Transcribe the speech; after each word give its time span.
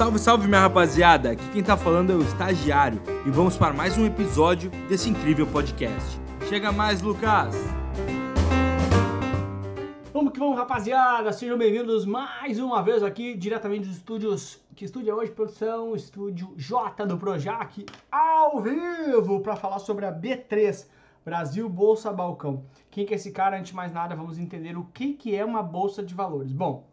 Salve, 0.00 0.18
salve 0.18 0.48
minha 0.48 0.62
rapaziada! 0.62 1.32
Aqui 1.32 1.46
quem 1.50 1.62
tá 1.62 1.76
falando 1.76 2.10
é 2.10 2.14
o 2.14 2.22
Estagiário 2.22 3.02
e 3.26 3.30
vamos 3.30 3.58
para 3.58 3.74
mais 3.74 3.98
um 3.98 4.06
episódio 4.06 4.70
desse 4.88 5.10
incrível 5.10 5.46
podcast. 5.46 6.18
Chega 6.48 6.72
mais, 6.72 7.02
Lucas! 7.02 7.54
Vamos 10.10 10.32
que 10.32 10.38
vamos, 10.38 10.56
rapaziada! 10.56 11.30
Sejam 11.34 11.58
bem-vindos 11.58 12.06
mais 12.06 12.58
uma 12.58 12.82
vez 12.82 13.02
aqui, 13.02 13.34
diretamente 13.34 13.88
dos 13.88 13.98
estúdios. 13.98 14.58
Que 14.74 14.86
estúdio 14.86 15.10
é 15.10 15.14
hoje, 15.14 15.32
produção? 15.32 15.94
Estúdio 15.94 16.54
J 16.56 17.04
do 17.04 17.18
Projac, 17.18 17.84
ao 18.10 18.58
vivo, 18.62 19.40
para 19.40 19.54
falar 19.54 19.80
sobre 19.80 20.06
a 20.06 20.12
B3, 20.12 20.86
Brasil 21.22 21.68
Bolsa 21.68 22.10
Balcão. 22.10 22.64
Quem 22.90 23.04
que 23.04 23.12
é 23.12 23.16
esse 23.16 23.32
cara? 23.32 23.58
Antes 23.58 23.72
de 23.72 23.76
mais 23.76 23.92
nada, 23.92 24.16
vamos 24.16 24.38
entender 24.38 24.78
o 24.78 24.84
que, 24.94 25.12
que 25.12 25.36
é 25.36 25.44
uma 25.44 25.62
bolsa 25.62 26.02
de 26.02 26.14
valores. 26.14 26.52
Bom, 26.52 26.88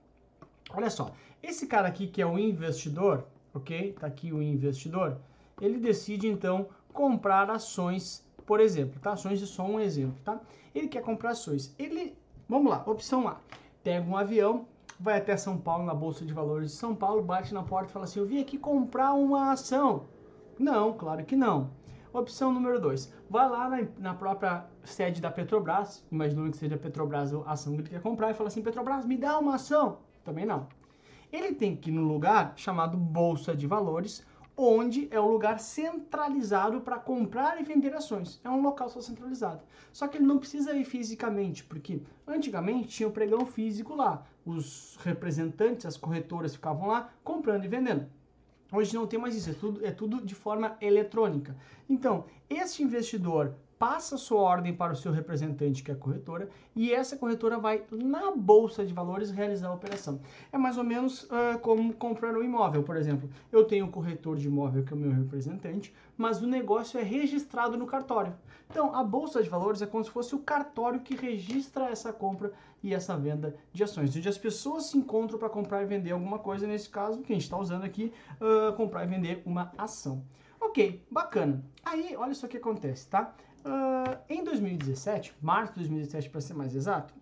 olha 0.73 0.89
só, 0.89 1.11
esse 1.41 1.67
cara 1.67 1.87
aqui 1.87 2.07
que 2.07 2.21
é 2.21 2.25
o 2.25 2.37
investidor, 2.37 3.25
ok? 3.53 3.93
Tá 3.93 4.07
aqui 4.07 4.31
o 4.31 4.41
investidor, 4.41 5.17
ele 5.61 5.79
decide 5.79 6.27
então 6.27 6.67
comprar 6.93 7.49
ações, 7.49 8.25
por 8.45 8.59
exemplo, 8.59 8.99
tá? 8.99 9.13
Ações 9.13 9.41
é 9.41 9.45
só 9.45 9.63
um 9.63 9.79
exemplo, 9.79 10.19
tá? 10.23 10.39
Ele 10.73 10.87
quer 10.87 11.01
comprar 11.01 11.31
ações. 11.31 11.75
Ele, 11.77 12.17
vamos 12.47 12.69
lá, 12.69 12.83
opção 12.85 13.27
A, 13.27 13.37
pega 13.83 14.07
um 14.07 14.17
avião, 14.17 14.67
vai 14.99 15.17
até 15.17 15.37
São 15.37 15.57
Paulo, 15.57 15.85
na 15.85 15.93
Bolsa 15.93 16.25
de 16.25 16.33
Valores 16.33 16.71
de 16.71 16.77
São 16.77 16.95
Paulo, 16.95 17.21
bate 17.21 17.53
na 17.53 17.63
porta 17.63 17.89
e 17.89 17.93
fala 17.93 18.05
assim: 18.05 18.19
Eu 18.19 18.25
vim 18.25 18.41
aqui 18.41 18.57
comprar 18.57 19.13
uma 19.13 19.51
ação. 19.51 20.05
Não, 20.59 20.93
claro 20.93 21.23
que 21.23 21.35
não. 21.35 21.69
Opção 22.11 22.51
número 22.51 22.79
2. 22.79 23.13
Vai 23.29 23.49
lá 23.49 23.69
na, 23.69 23.87
na, 23.99 24.13
própria 24.13 24.65
sede 24.83 25.21
da 25.21 25.29
Petrobras, 25.29 26.03
imaginando 26.11 26.51
que 26.51 26.57
seja 26.57 26.75
a 26.75 26.79
Petrobras 26.79 27.33
a 27.33 27.51
ação 27.51 27.73
que 27.73 27.81
ele 27.81 27.89
quer 27.89 28.01
comprar, 28.01 28.31
e 28.31 28.33
fala 28.33 28.47
assim: 28.47 28.61
Petrobras, 28.61 29.05
me 29.05 29.17
dá 29.17 29.37
uma 29.37 29.55
ação. 29.55 29.99
Também 30.27 30.45
não. 30.45 30.67
Ele 31.31 31.55
tem 31.55 31.73
que 31.73 31.89
ir 31.89 31.93
no 31.93 32.01
lugar 32.01 32.51
chamado 32.57 32.97
Bolsa 32.97 33.55
de 33.55 33.65
Valores, 33.65 34.25
onde 34.57 35.07
é 35.09 35.17
o 35.17 35.31
lugar 35.31 35.57
centralizado 35.57 36.81
para 36.81 36.99
comprar 36.99 37.61
e 37.61 37.63
vender 37.63 37.95
ações. 37.95 38.37
É 38.43 38.49
um 38.49 38.61
local 38.61 38.89
só 38.89 38.99
centralizado. 38.99 39.61
Só 39.93 40.05
que 40.05 40.17
ele 40.17 40.25
não 40.25 40.37
precisa 40.37 40.75
ir 40.75 40.83
fisicamente, 40.83 41.63
porque 41.63 42.01
antigamente 42.27 42.89
tinha 42.89 43.07
o 43.07 43.11
pregão 43.13 43.45
físico 43.45 43.95
lá. 43.95 44.25
Os 44.45 44.97
representantes, 45.01 45.85
as 45.85 45.95
corretoras 45.95 46.53
ficavam 46.53 46.87
lá 46.87 47.09
comprando 47.23 47.63
e 47.63 47.69
vendendo. 47.69 48.05
Hoje 48.69 48.93
não 48.93 49.07
tem 49.07 49.17
mais 49.17 49.33
isso, 49.33 49.51
é 49.51 49.53
tudo, 49.53 49.85
é 49.85 49.91
tudo 49.91 50.25
de 50.25 50.35
forma 50.35 50.75
eletrônica. 50.81 51.55
Então, 51.89 52.25
este 52.49 52.83
investidor 52.83 53.55
passa 53.79 54.17
sua 54.17 54.41
ordem 54.41 54.73
para 54.73 54.93
o 54.93 54.95
seu 54.95 55.11
representante, 55.11 55.83
que 55.83 55.91
é 55.91 55.93
a 55.93 55.97
corretora, 55.97 56.49
e 56.75 56.91
essa 56.91 57.15
corretora 57.15 57.57
vai 57.57 57.83
na 57.91 58.31
bolsa 58.31 58.85
de 58.85 58.93
valores 58.93 59.29
realizar 59.29 59.69
a 59.69 59.73
operação. 59.73 60.19
É 60.51 60.57
mais 60.57 60.77
ou 60.77 60.83
menos 60.83 61.23
uh, 61.23 61.59
como 61.61 61.93
comprar 61.93 62.35
um 62.35 62.43
imóvel, 62.43 62.83
por 62.83 62.95
exemplo. 62.95 63.29
Eu 63.51 63.65
tenho 63.65 63.85
um 63.85 63.91
corretor 63.91 64.37
de 64.37 64.47
imóvel 64.47 64.83
que 64.83 64.93
é 64.93 64.95
o 64.95 64.99
meu 64.99 65.11
representante, 65.11 65.93
mas 66.17 66.41
o 66.41 66.47
negócio 66.47 66.99
é 66.99 67.03
registrado 67.03 67.77
no 67.77 67.85
cartório. 67.85 68.33
Então, 68.69 68.93
a 68.93 69.03
bolsa 69.03 69.41
de 69.41 69.49
valores 69.49 69.81
é 69.81 69.85
como 69.85 70.03
se 70.03 70.09
fosse 70.09 70.35
o 70.35 70.39
cartório 70.39 70.99
que 70.99 71.15
registra 71.15 71.89
essa 71.89 72.11
compra 72.11 72.51
e 72.83 72.93
essa 72.93 73.15
venda 73.15 73.55
de 73.71 73.83
ações, 73.83 74.15
onde 74.15 74.27
as 74.27 74.37
pessoas 74.37 74.87
se 74.87 74.97
encontram 74.97 75.39
para 75.39 75.49
comprar 75.49 75.83
e 75.83 75.85
vender 75.85 76.11
alguma 76.11 76.39
coisa, 76.39 76.67
nesse 76.67 76.89
caso, 76.89 77.21
que 77.21 77.31
a 77.31 77.35
gente 77.35 77.43
está 77.43 77.57
usando 77.57 77.83
aqui, 77.83 78.11
uh, 78.41 78.73
comprar 78.75 79.03
e 79.03 79.07
vender 79.07 79.41
uma 79.45 79.71
ação. 79.77 80.23
Ok, 80.59 81.01
bacana. 81.09 81.63
Aí, 81.85 82.15
olha 82.17 82.33
só 82.33 82.45
o 82.45 82.49
que 82.49 82.57
acontece, 82.57 83.07
tá? 83.07 83.33
Uh, 83.67 84.17
em 84.29 84.45
2017, 84.45 85.33
março 85.41 85.73
de 85.73 85.79
2017 85.79 86.29
para 86.29 86.39
ser 86.39 86.53
mais 86.53 86.73
exato, 86.73 87.13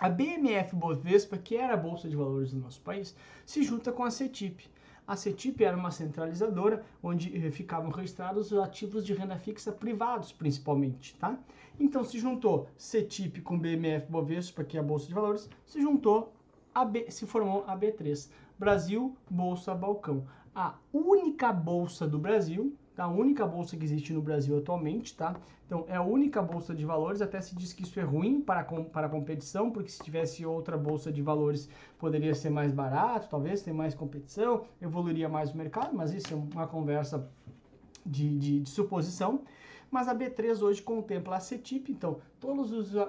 a 0.00 0.08
BMF 0.08 0.74
Bovespa, 0.74 1.36
que 1.36 1.56
era 1.58 1.74
a 1.74 1.76
bolsa 1.76 2.08
de 2.08 2.16
valores 2.16 2.52
do 2.52 2.58
nosso 2.58 2.80
país, 2.80 3.14
se 3.44 3.62
junta 3.62 3.92
com 3.92 4.02
a 4.02 4.10
CETIP. 4.10 4.66
A 5.06 5.14
CETIP 5.14 5.62
era 5.62 5.76
uma 5.76 5.90
centralizadora 5.90 6.82
onde 7.02 7.36
eh, 7.36 7.50
ficavam 7.50 7.90
registrados 7.90 8.50
os 8.50 8.58
ativos 8.58 9.04
de 9.04 9.12
renda 9.12 9.36
fixa 9.36 9.70
privados, 9.70 10.32
principalmente, 10.32 11.14
tá? 11.16 11.38
Então 11.78 12.02
se 12.02 12.18
juntou 12.18 12.66
CETIP 12.78 13.42
com 13.42 13.58
BMF 13.58 14.10
Bovespa, 14.10 14.64
que 14.64 14.78
é 14.78 14.80
a 14.80 14.82
bolsa 14.82 15.06
de 15.06 15.14
valores, 15.14 15.50
se 15.66 15.82
juntou 15.82 16.32
a 16.74 16.82
B, 16.82 17.10
se 17.10 17.26
formou 17.26 17.64
a 17.66 17.76
B3, 17.76 18.30
Brasil 18.58 19.14
Bolsa 19.28 19.74
Balcão, 19.74 20.26
a 20.54 20.76
única 20.94 21.52
bolsa 21.52 22.08
do 22.08 22.18
Brasil 22.18 22.74
a 23.04 23.08
única 23.08 23.46
bolsa 23.46 23.76
que 23.76 23.84
existe 23.84 24.12
no 24.12 24.20
Brasil 24.20 24.58
atualmente, 24.58 25.14
tá? 25.14 25.36
Então, 25.66 25.84
é 25.88 25.96
a 25.96 26.02
única 26.02 26.40
bolsa 26.42 26.74
de 26.74 26.84
valores, 26.84 27.20
até 27.20 27.40
se 27.40 27.54
diz 27.54 27.72
que 27.72 27.82
isso 27.82 28.00
é 28.00 28.02
ruim 28.02 28.40
para, 28.40 28.64
para 28.64 29.06
a 29.06 29.10
competição, 29.10 29.70
porque 29.70 29.90
se 29.90 30.02
tivesse 30.02 30.44
outra 30.44 30.76
bolsa 30.76 31.12
de 31.12 31.20
valores 31.22 31.68
poderia 31.98 32.34
ser 32.34 32.50
mais 32.50 32.72
barato, 32.72 33.28
talvez 33.28 33.62
ter 33.62 33.72
mais 33.72 33.94
competição, 33.94 34.64
evoluiria 34.80 35.28
mais 35.28 35.52
o 35.52 35.56
mercado, 35.56 35.94
mas 35.94 36.12
isso 36.12 36.32
é 36.32 36.36
uma 36.36 36.66
conversa 36.66 37.28
de, 38.04 38.38
de, 38.38 38.60
de 38.60 38.70
suposição. 38.70 39.42
Mas 39.90 40.08
a 40.08 40.14
B3 40.14 40.60
hoje 40.60 40.82
contempla 40.82 41.36
a 41.36 41.40
CETIP, 41.40 41.92
então 41.92 42.18
todos 42.40 42.72
os 42.72 42.94
uh, 42.94 43.04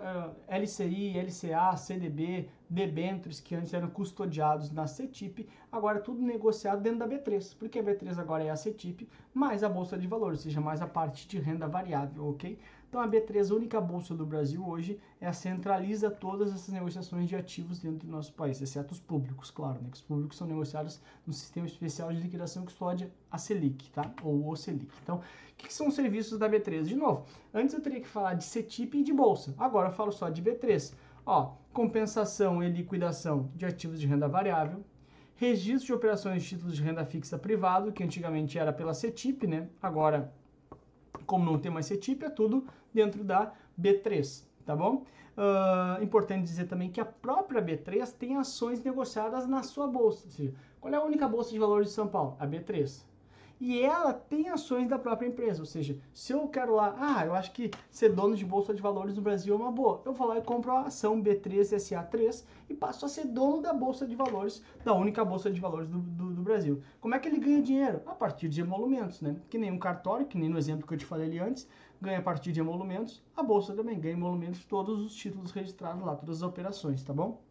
LCI, 0.47 1.13
LCA, 1.17 1.75
CDB, 1.75 2.47
debêntures 2.69 3.40
que 3.40 3.56
antes 3.56 3.74
eram 3.74 3.90
custodiados 3.90 4.72
na 4.72 4.85
CETIP, 4.85 5.50
agora 5.72 5.97
é 5.97 6.02
tudo 6.02 6.22
negociado 6.22 6.81
dentro 6.81 7.00
da 7.00 7.07
B3, 7.07 7.56
porque 7.57 7.80
a 7.80 7.84
B3 7.84 8.18
agora 8.19 8.44
é 8.44 8.50
a 8.50 8.56
CETIP 8.56 9.09
mais 9.34 9.63
a 9.63 9.69
Bolsa 9.69 9.97
de 9.97 10.07
Valores, 10.07 10.40
ou 10.40 10.44
seja, 10.44 10.62
mais 10.62 10.81
a 10.81 10.88
parte 10.88 11.28
de 11.28 11.40
renda 11.40 11.68
variável, 11.68 12.30
ok? 12.30 12.59
Então 12.90 13.00
a 13.02 13.07
B3, 13.07 13.52
a 13.52 13.56
única 13.56 13.80
bolsa 13.80 14.16
do 14.16 14.25
Brasil 14.25 14.68
hoje, 14.68 15.00
é 15.22 15.28
a 15.28 15.34
centraliza 15.34 16.09
todas 16.09 16.52
essas 16.52 16.74
negociações 16.74 17.30
de 17.30 17.35
ativos 17.35 17.78
dentro 17.78 18.07
do 18.07 18.12
nosso 18.12 18.34
país, 18.34 18.59
exceto 18.59 18.94
os 18.94 19.00
públicos, 19.00 19.51
claro, 19.51 19.80
né? 19.80 19.90
Os 19.94 20.01
públicos 20.01 20.36
são 20.36 20.47
negociados 20.47 21.00
no 21.25 21.31
Sistema 21.31 21.68
Especial 21.68 22.12
de 22.12 22.19
Liquidação 22.19 22.63
que 22.63 22.69
custódia 22.69 23.12
a 23.31 23.38
Selic, 23.38 23.91
tá? 23.91 24.12
Ou 24.24 24.50
o 24.50 24.56
Selic. 24.56 24.91
Então, 25.03 25.18
o 25.18 25.22
que 25.56 25.72
são 25.72 25.90
os 25.90 25.94
serviços 25.94 26.40
da 26.40 26.50
B3? 26.50 26.84
De 26.86 26.96
novo, 26.96 27.25
antes 27.53 27.75
eu 27.75 27.81
teria 27.81 28.01
que 28.01 28.07
falar 28.07 28.34
de 28.34 28.44
CETIP 28.44 28.97
e 28.97 29.03
de 29.03 29.13
bolsa. 29.13 29.53
Agora 29.59 29.90
eu 29.90 29.94
falo 29.94 30.12
só 30.12 30.28
de 30.30 30.41
B3. 30.41 30.91
Ó, 31.31 31.51
compensação 31.72 32.63
e 32.63 32.67
liquidação 32.67 33.51
de 33.56 33.63
ativos 33.63 34.00
de 34.00 34.07
renda 34.07 34.28
variável, 34.28 34.84
registro 35.35 35.85
de 35.85 35.94
operações 35.94 36.41
de 36.41 36.50
títulos 36.50 36.75
de 36.75 36.81
renda 36.81 37.06
fixa 37.06 37.38
privado, 37.38 37.91
que 37.91 38.03
antigamente 38.03 38.57
era 38.57 38.73
pela 38.73 38.95
CETIP, 38.95 39.45
né? 39.45 39.69
Agora 39.79 40.34
como 41.28 41.45
não 41.45 41.59
tem 41.59 41.72
mais 41.72 41.85
CETIP, 41.85 42.25
é 42.25 42.31
tudo 42.31 42.66
dentro 42.91 43.23
da 43.23 43.53
B3, 43.79 44.44
tá 44.66 44.75
bom? 44.75 45.06
Uh, 45.38 46.03
importante 46.03 46.45
dizer 46.45 46.66
também 46.66 46.89
que 46.89 47.00
a 47.00 47.06
própria 47.06 47.62
B3 47.62 48.12
tem 48.12 48.35
ações 48.35 48.84
negociadas 48.84 49.45
na 49.45 49.62
sua 49.62 49.85
bolsa. 49.85 50.25
Ou 50.25 50.31
seja, 50.31 50.56
qual 50.81 50.91
é 50.91 50.97
a 50.97 51.03
única 51.03 51.28
bolsa 51.28 51.51
de 51.51 51.59
valores 51.59 51.89
de 51.89 51.94
São 51.94 52.07
Paulo? 52.07 52.38
A 52.39 52.47
B3 52.47 53.06
e 53.59 53.81
ela 53.81 54.13
tem 54.13 54.49
ações 54.49 54.87
da 54.87 54.97
própria 54.97 55.27
empresa. 55.27 55.61
Ou 55.61 55.65
seja, 55.65 55.97
se 56.13 56.31
eu 56.31 56.47
quero 56.47 56.75
lá, 56.75 56.95
ah, 56.97 57.25
eu 57.25 57.33
acho 57.33 57.51
que 57.51 57.69
ser 57.91 58.09
dono 58.09 58.35
de 58.35 58.45
bolsa 58.45 58.73
de 58.73 58.81
valores 58.81 59.15
no 59.15 59.21
Brasil 59.21 59.53
é 59.53 59.57
uma 59.57 59.71
boa, 59.71 60.01
eu 60.05 60.13
vou 60.13 60.27
lá 60.27 60.37
e 60.37 60.41
compro 60.41 60.71
a 60.71 60.83
ação 60.83 61.21
B3SA3 61.21 62.45
e 62.69 62.73
passo 62.73 63.05
a 63.05 63.09
ser 63.09 63.25
dono 63.25 63.61
da 63.61 63.73
bolsa 63.73 64.07
de 64.07 64.15
valores, 64.15 64.63
da 64.83 64.93
única 64.93 65.25
bolsa 65.25 65.51
de 65.51 65.59
valores 65.59 65.89
do, 65.89 65.99
do, 65.99 66.31
do, 66.31 66.41
Brasil. 66.41 66.81
Como 67.01 67.13
é 67.13 67.19
que 67.19 67.27
ele 67.27 67.39
ganha 67.39 67.61
dinheiro? 67.61 68.01
A 68.05 68.13
partir 68.13 68.47
de 68.47 68.61
emolumentos, 68.61 69.21
né? 69.21 69.35
Que 69.49 69.57
nem 69.57 69.71
um 69.71 69.79
cartório, 69.79 70.25
que 70.25 70.37
nem 70.37 70.49
no 70.49 70.57
exemplo 70.57 70.87
que 70.87 70.93
eu 70.93 70.97
te 70.97 71.05
falei 71.05 71.27
ali 71.27 71.39
antes, 71.39 71.67
ganha 72.01 72.19
a 72.19 72.21
partir 72.21 72.51
de 72.51 72.59
emolumentos, 72.59 73.21
a 73.35 73.43
bolsa 73.43 73.73
também 73.73 73.99
ganha 73.99 74.13
emolumentos 74.13 74.63
todos 74.65 75.01
os 75.01 75.13
títulos 75.13 75.51
registrados 75.51 76.03
lá, 76.03 76.15
todas 76.15 76.37
as 76.37 76.43
operações, 76.43 77.03
tá 77.03 77.13
bom? 77.13 77.41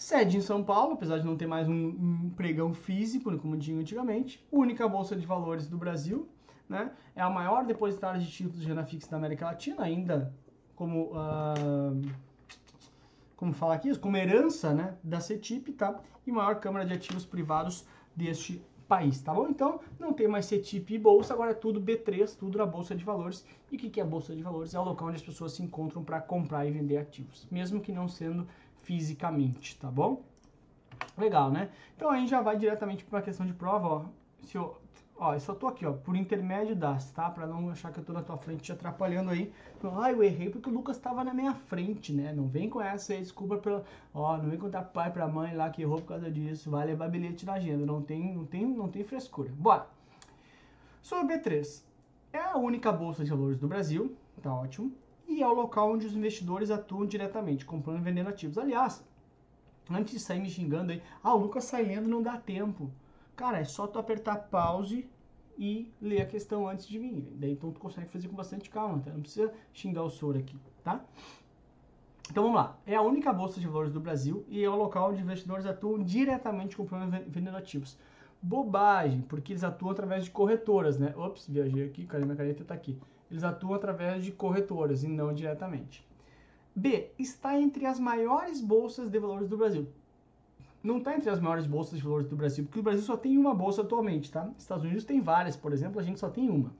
Sede 0.00 0.38
em 0.38 0.40
São 0.40 0.64
Paulo, 0.64 0.94
apesar 0.94 1.18
de 1.18 1.26
não 1.26 1.36
ter 1.36 1.46
mais 1.46 1.68
um, 1.68 1.74
um 1.74 2.30
pregão 2.34 2.72
físico, 2.72 3.36
como 3.36 3.58
tinha 3.58 3.78
antigamente. 3.78 4.42
Única 4.50 4.88
bolsa 4.88 5.14
de 5.14 5.26
valores 5.26 5.68
do 5.68 5.76
Brasil, 5.76 6.26
né? 6.66 6.90
É 7.14 7.20
a 7.20 7.28
maior 7.28 7.66
depositária 7.66 8.18
de 8.18 8.26
títulos 8.26 8.62
de 8.62 8.66
renda 8.66 8.82
fixa 8.82 9.10
da 9.10 9.18
América 9.18 9.44
Latina, 9.44 9.82
ainda 9.82 10.34
como 10.74 11.12
uh, 11.12 12.00
como 13.36 13.52
falar 13.52 13.74
aqui, 13.74 13.94
como 13.98 14.16
herança, 14.16 14.72
né, 14.72 14.94
da 15.04 15.20
CETIP, 15.20 15.72
tá? 15.72 16.00
E 16.26 16.32
maior 16.32 16.60
câmara 16.60 16.86
de 16.86 16.94
ativos 16.94 17.26
privados 17.26 17.84
deste 18.16 18.64
país, 18.88 19.20
tá 19.20 19.34
bom? 19.34 19.48
Então, 19.48 19.80
não 19.98 20.14
tem 20.14 20.26
mais 20.26 20.46
CETIP 20.46 20.94
e 20.94 20.98
bolsa, 20.98 21.34
agora 21.34 21.50
é 21.50 21.54
tudo 21.54 21.78
B3, 21.78 22.36
tudo 22.38 22.56
na 22.56 22.64
bolsa 22.64 22.94
de 22.94 23.04
valores. 23.04 23.44
E 23.70 23.76
o 23.76 23.78
que 23.78 24.00
é 24.00 24.02
a 24.02 24.06
bolsa 24.06 24.34
de 24.34 24.42
valores? 24.42 24.74
É 24.74 24.80
o 24.80 24.82
local 24.84 25.08
onde 25.08 25.16
as 25.16 25.22
pessoas 25.22 25.52
se 25.52 25.62
encontram 25.62 26.02
para 26.02 26.22
comprar 26.22 26.66
e 26.66 26.70
vender 26.70 26.96
ativos, 26.96 27.46
mesmo 27.50 27.82
que 27.82 27.92
não 27.92 28.08
sendo 28.08 28.48
fisicamente, 28.82 29.76
tá 29.78 29.90
bom? 29.90 30.22
Legal, 31.16 31.50
né? 31.50 31.70
Então 31.96 32.10
a 32.10 32.16
gente 32.16 32.30
já 32.30 32.40
vai 32.40 32.56
diretamente 32.56 33.04
para 33.04 33.18
a 33.18 33.22
questão 33.22 33.46
de 33.46 33.52
prova, 33.52 33.86
ó. 33.88 34.04
Se 34.42 34.56
eu, 34.56 34.76
ó, 35.16 35.34
eu 35.34 35.40
só 35.40 35.54
tô 35.54 35.66
aqui, 35.66 35.84
ó, 35.84 35.92
por 35.92 36.16
intermédio 36.16 36.74
das, 36.74 37.10
tá? 37.10 37.30
Para 37.30 37.46
não 37.46 37.70
achar 37.70 37.92
que 37.92 37.98
eu 37.98 38.04
tô 38.04 38.12
na 38.12 38.22
tua 38.22 38.36
frente 38.38 38.62
te 38.62 38.72
atrapalhando 38.72 39.30
aí. 39.30 39.52
Ah, 40.00 40.10
eu 40.10 40.22
errei 40.22 40.50
porque 40.50 40.68
o 40.68 40.72
Lucas 40.72 40.96
estava 40.96 41.22
na 41.22 41.34
minha 41.34 41.54
frente, 41.54 42.12
né? 42.12 42.32
Não 42.32 42.48
vem 42.48 42.68
com 42.68 42.80
essa 42.80 43.12
aí, 43.12 43.20
desculpa 43.20 43.58
pela, 43.58 43.84
ó, 44.14 44.36
não 44.36 44.50
vem 44.50 44.58
contar 44.58 44.82
pai, 44.82 45.10
pra 45.12 45.28
mãe 45.28 45.54
lá 45.54 45.70
que 45.70 45.82
errou 45.82 45.98
por 45.98 46.08
causa 46.08 46.30
disso, 46.30 46.70
vai 46.70 46.86
levar 46.86 47.08
bilhete 47.08 47.44
na 47.44 47.54
agenda, 47.54 47.84
não 47.84 48.02
tem, 48.02 48.34
não 48.34 48.44
tem, 48.44 48.66
não 48.66 48.88
tem 48.88 49.04
frescura. 49.04 49.50
Bora. 49.52 49.86
Sobre 51.02 51.38
B3. 51.38 51.82
É 52.32 52.38
a 52.38 52.56
única 52.56 52.92
bolsa 52.92 53.24
de 53.24 53.30
valores 53.30 53.58
do 53.58 53.66
Brasil, 53.66 54.14
tá 54.40 54.54
ótimo 54.54 54.92
é 55.42 55.46
o 55.46 55.54
local 55.54 55.92
onde 55.92 56.06
os 56.06 56.14
investidores 56.14 56.70
atuam 56.70 57.06
diretamente, 57.06 57.64
comprando 57.64 58.00
e 58.00 58.02
vendendo 58.02 58.28
ativos. 58.28 58.58
Aliás, 58.58 59.04
antes 59.90 60.14
de 60.14 60.20
sair 60.20 60.40
me 60.40 60.48
xingando 60.48 60.92
aí, 60.92 61.02
ah, 61.22 61.34
o 61.34 61.38
Lucas 61.38 61.64
sai 61.64 61.82
lendo 61.82 62.08
não 62.08 62.22
dá 62.22 62.36
tempo. 62.36 62.90
Cara, 63.36 63.58
é 63.58 63.64
só 63.64 63.86
tu 63.86 63.98
apertar 63.98 64.36
pause 64.36 65.08
e 65.58 65.92
ler 66.00 66.22
a 66.22 66.26
questão 66.26 66.68
antes 66.68 66.86
de 66.86 66.98
mim. 66.98 67.26
Daí 67.36 67.52
então 67.52 67.70
tu 67.70 67.80
consegue 67.80 68.08
fazer 68.08 68.28
com 68.28 68.36
bastante 68.36 68.70
calma, 68.70 68.98
tá? 69.00 69.10
Não 69.10 69.20
precisa 69.20 69.52
xingar 69.72 70.02
o 70.02 70.10
soro 70.10 70.38
aqui, 70.38 70.58
tá? 70.82 71.04
Então 72.30 72.44
vamos 72.44 72.56
lá. 72.56 72.78
É 72.86 72.94
a 72.94 73.02
única 73.02 73.32
bolsa 73.32 73.60
de 73.60 73.66
valores 73.66 73.92
do 73.92 74.00
Brasil 74.00 74.44
e 74.48 74.62
é 74.62 74.70
o 74.70 74.76
local 74.76 75.10
onde 75.10 75.20
investidores 75.20 75.66
atuam 75.66 76.02
diretamente 76.02 76.76
comprando 76.76 77.14
e 77.14 77.28
vendendo 77.28 77.56
ativos. 77.56 77.98
Bobagem, 78.42 79.22
porque 79.22 79.52
eles 79.52 79.64
atuam 79.64 79.92
através 79.92 80.24
de 80.24 80.30
corretoras, 80.30 80.98
né? 80.98 81.14
Ops, 81.16 81.46
viajei 81.48 81.84
aqui, 81.84 82.06
cadê 82.06 82.24
minha 82.24 82.36
caneta? 82.36 82.64
Tá 82.64 82.74
aqui. 82.74 82.98
Eles 83.30 83.44
atuam 83.44 83.74
através 83.74 84.24
de 84.24 84.32
corretoras 84.32 85.02
e 85.04 85.08
não 85.08 85.32
diretamente. 85.32 86.06
B. 86.74 87.10
Está 87.18 87.58
entre 87.58 87.84
as 87.86 88.00
maiores 88.00 88.60
bolsas 88.60 89.10
de 89.10 89.18
valores 89.18 89.48
do 89.48 89.56
Brasil. 89.56 89.86
Não 90.82 90.98
está 90.98 91.14
entre 91.14 91.28
as 91.28 91.38
maiores 91.38 91.66
bolsas 91.66 91.98
de 91.98 92.04
valores 92.04 92.26
do 92.26 92.36
Brasil, 92.36 92.64
porque 92.64 92.80
o 92.80 92.82
Brasil 92.82 93.02
só 93.02 93.16
tem 93.16 93.36
uma 93.36 93.54
bolsa 93.54 93.82
atualmente, 93.82 94.30
tá? 94.30 94.50
Estados 94.58 94.84
Unidos 94.84 95.04
tem 95.04 95.20
várias, 95.20 95.54
por 95.54 95.72
exemplo, 95.72 96.00
a 96.00 96.02
gente 96.02 96.18
só 96.18 96.30
tem 96.30 96.48
uma. 96.48 96.72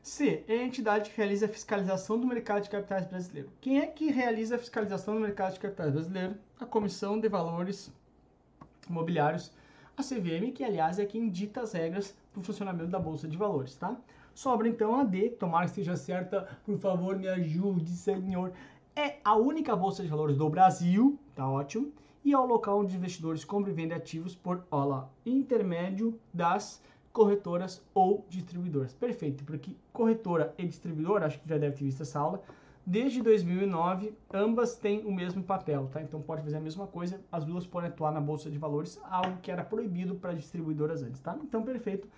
C. 0.00 0.44
É 0.46 0.58
a 0.58 0.64
entidade 0.64 1.10
que 1.10 1.16
realiza 1.16 1.46
a 1.46 1.48
fiscalização 1.48 2.20
do 2.20 2.26
mercado 2.26 2.62
de 2.62 2.70
capitais 2.70 3.06
brasileiro. 3.06 3.50
Quem 3.60 3.80
é 3.80 3.86
que 3.86 4.10
realiza 4.10 4.54
a 4.54 4.58
fiscalização 4.58 5.14
do 5.14 5.20
mercado 5.20 5.54
de 5.54 5.60
capitais 5.60 5.90
brasileiro? 5.90 6.36
A 6.60 6.66
Comissão 6.66 7.18
de 7.18 7.28
Valores 7.28 7.90
Imobiliários, 8.88 9.50
a 9.96 10.02
CVM, 10.02 10.52
que 10.52 10.64
aliás 10.64 10.98
é 10.98 11.06
quem 11.06 11.28
dita 11.28 11.62
as 11.62 11.72
regras 11.72 12.14
para 12.32 12.40
o 12.40 12.44
funcionamento 12.44 12.90
da 12.90 12.98
Bolsa 12.98 13.28
de 13.28 13.36
Valores, 13.36 13.76
tá? 13.76 13.96
Sobra 14.34 14.68
então 14.68 14.98
a 14.98 15.04
D, 15.04 15.30
tomara 15.30 15.64
que 15.64 15.70
esteja 15.70 15.96
certa, 15.96 16.48
por 16.64 16.76
favor 16.78 17.16
me 17.16 17.28
ajude, 17.28 17.90
senhor. 17.92 18.52
É 18.96 19.18
a 19.24 19.36
única 19.36 19.76
Bolsa 19.76 20.02
de 20.02 20.08
Valores 20.08 20.36
do 20.36 20.48
Brasil, 20.48 21.18
tá 21.34 21.48
ótimo, 21.48 21.92
e 22.24 22.32
é 22.32 22.38
o 22.38 22.44
local 22.44 22.80
onde 22.80 22.96
investidores 22.96 23.44
compram 23.44 23.72
e 23.72 23.76
vendem 23.76 23.96
ativos 23.96 24.34
por, 24.34 24.64
lá, 24.72 25.08
intermédio 25.24 26.18
das 26.32 26.82
corretoras 27.12 27.80
ou 27.94 28.26
distribuidoras. 28.28 28.92
Perfeito, 28.92 29.44
porque 29.44 29.76
corretora 29.92 30.52
e 30.58 30.66
distribuidora, 30.66 31.26
acho 31.26 31.38
que 31.40 31.48
já 31.48 31.56
deve 31.56 31.76
ter 31.76 31.84
visto 31.84 32.02
essa 32.02 32.18
aula, 32.18 32.42
desde 32.86 33.22
2009, 33.22 34.14
ambas 34.32 34.76
têm 34.76 35.04
o 35.04 35.12
mesmo 35.12 35.42
papel, 35.42 35.88
tá? 35.92 36.02
Então 36.02 36.20
pode 36.20 36.42
fazer 36.42 36.56
a 36.56 36.60
mesma 36.60 36.86
coisa, 36.86 37.20
as 37.30 37.44
duas 37.44 37.66
podem 37.66 37.90
atuar 37.90 38.12
na 38.12 38.20
bolsa 38.20 38.50
de 38.50 38.58
valores, 38.58 39.00
algo 39.04 39.38
que 39.40 39.50
era 39.50 39.64
proibido 39.64 40.14
para 40.14 40.32
distribuidoras 40.32 41.02
antes, 41.02 41.20
tá? 41.20 41.36
Então 41.42 41.62
perfeito. 41.62 42.08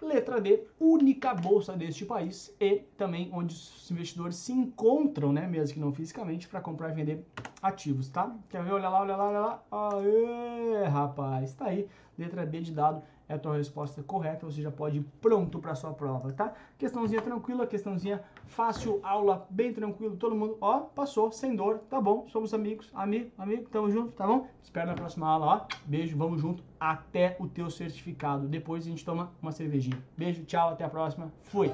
Letra 0.00 0.40
D, 0.40 0.64
única 0.80 1.32
bolsa 1.32 1.76
deste 1.76 2.04
país 2.04 2.52
e 2.60 2.80
também 2.98 3.30
onde 3.32 3.54
os 3.54 3.88
investidores 3.88 4.34
se 4.34 4.52
encontram, 4.52 5.32
né, 5.32 5.46
mesmo 5.46 5.74
que 5.74 5.80
não 5.80 5.92
fisicamente, 5.92 6.48
para 6.48 6.60
comprar 6.60 6.90
e 6.90 6.94
vender 6.94 7.24
ativos, 7.62 8.08
tá? 8.08 8.34
Quer 8.50 8.64
ver? 8.64 8.72
Olha 8.72 8.88
lá, 8.88 9.00
olha 9.00 9.16
lá, 9.16 9.28
olha 9.28 9.38
lá. 9.38 9.62
Aê, 9.70 10.88
rapaz, 10.88 11.54
tá 11.54 11.66
aí. 11.66 11.88
Letra 12.18 12.44
D 12.44 12.60
de 12.60 12.72
dado 12.72 13.02
é 13.32 13.36
a 13.36 13.38
tua 13.38 13.56
resposta 13.56 14.02
correta, 14.02 14.46
você 14.46 14.62
já 14.62 14.70
pode 14.70 14.98
ir 14.98 15.06
pronto 15.20 15.58
para 15.58 15.74
sua 15.74 15.92
prova, 15.92 16.32
tá? 16.32 16.52
Questãozinha 16.78 17.20
tranquila, 17.20 17.66
questãozinha 17.66 18.22
fácil, 18.46 19.00
aula 19.02 19.46
bem 19.50 19.72
tranquilo, 19.72 20.16
todo 20.16 20.36
mundo, 20.36 20.58
ó, 20.60 20.80
passou, 20.80 21.32
sem 21.32 21.56
dor, 21.56 21.78
tá 21.88 22.00
bom, 22.00 22.26
somos 22.28 22.52
amigos, 22.52 22.90
amigo, 22.94 23.30
amigo, 23.38 23.68
tamo 23.70 23.90
junto, 23.90 24.12
tá 24.12 24.26
bom? 24.26 24.46
Espero 24.62 24.86
na 24.86 24.94
próxima 24.94 25.26
aula, 25.26 25.46
ó, 25.46 25.66
beijo, 25.86 26.16
vamos 26.16 26.40
junto 26.40 26.62
até 26.78 27.36
o 27.40 27.48
teu 27.48 27.70
certificado, 27.70 28.46
depois 28.46 28.84
a 28.84 28.90
gente 28.90 29.04
toma 29.04 29.32
uma 29.40 29.52
cervejinha. 29.52 29.98
Beijo, 30.16 30.44
tchau, 30.44 30.70
até 30.70 30.84
a 30.84 30.88
próxima, 30.88 31.32
fui! 31.42 31.72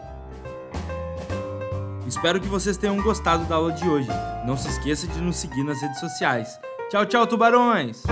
Espero 2.06 2.40
que 2.40 2.48
vocês 2.48 2.78
tenham 2.78 3.02
gostado 3.02 3.44
da 3.44 3.56
aula 3.56 3.72
de 3.72 3.86
hoje. 3.86 4.08
Não 4.46 4.56
se 4.56 4.68
esqueça 4.68 5.06
de 5.06 5.20
nos 5.20 5.36
seguir 5.36 5.62
nas 5.62 5.82
redes 5.82 6.00
sociais. 6.00 6.58
Tchau, 6.88 7.04
tchau, 7.04 7.26
tubarões! 7.26 8.02